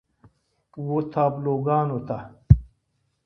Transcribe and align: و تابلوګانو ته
و 0.85 0.87
تابلوګانو 1.13 1.97
ته 2.07 2.17